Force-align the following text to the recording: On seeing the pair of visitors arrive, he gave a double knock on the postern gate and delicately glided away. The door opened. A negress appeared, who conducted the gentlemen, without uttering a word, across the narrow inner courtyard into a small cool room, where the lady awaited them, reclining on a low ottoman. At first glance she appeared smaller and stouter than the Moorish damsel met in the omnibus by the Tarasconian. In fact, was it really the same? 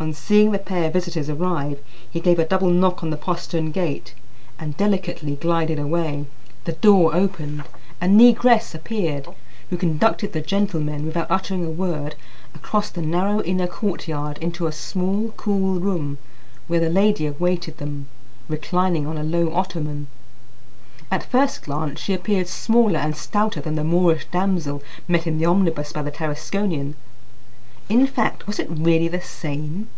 On 0.00 0.12
seeing 0.12 0.52
the 0.52 0.58
pair 0.58 0.88
of 0.88 0.92
visitors 0.92 1.30
arrive, 1.30 1.80
he 2.10 2.20
gave 2.20 2.38
a 2.38 2.44
double 2.44 2.68
knock 2.68 3.02
on 3.02 3.08
the 3.08 3.16
postern 3.16 3.70
gate 3.70 4.12
and 4.58 4.76
delicately 4.76 5.34
glided 5.36 5.78
away. 5.78 6.26
The 6.64 6.72
door 6.74 7.14
opened. 7.14 7.64
A 8.02 8.06
negress 8.06 8.74
appeared, 8.74 9.26
who 9.70 9.78
conducted 9.78 10.34
the 10.34 10.42
gentlemen, 10.42 11.06
without 11.06 11.30
uttering 11.30 11.64
a 11.64 11.70
word, 11.70 12.16
across 12.54 12.90
the 12.90 13.00
narrow 13.00 13.40
inner 13.44 13.66
courtyard 13.68 14.36
into 14.42 14.66
a 14.66 14.72
small 14.72 15.32
cool 15.38 15.80
room, 15.80 16.18
where 16.66 16.80
the 16.80 16.90
lady 16.90 17.24
awaited 17.26 17.78
them, 17.78 18.08
reclining 18.46 19.06
on 19.06 19.16
a 19.16 19.22
low 19.24 19.54
ottoman. 19.54 20.08
At 21.10 21.24
first 21.30 21.62
glance 21.62 21.98
she 22.00 22.12
appeared 22.12 22.48
smaller 22.48 22.98
and 22.98 23.16
stouter 23.16 23.62
than 23.62 23.76
the 23.76 23.84
Moorish 23.84 24.26
damsel 24.30 24.82
met 25.08 25.26
in 25.26 25.38
the 25.38 25.46
omnibus 25.46 25.94
by 25.94 26.02
the 26.02 26.10
Tarasconian. 26.10 26.94
In 27.90 28.06
fact, 28.06 28.46
was 28.46 28.58
it 28.58 28.68
really 28.70 29.08
the 29.08 29.20
same? 29.20 29.88